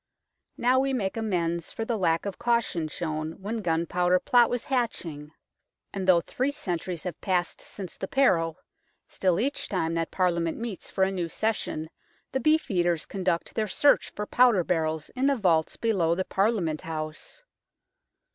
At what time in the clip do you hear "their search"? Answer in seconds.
13.53-14.09